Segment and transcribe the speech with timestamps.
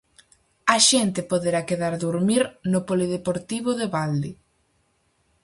[0.75, 4.31] A xente poderá quedar durmir no polideportivo de balde.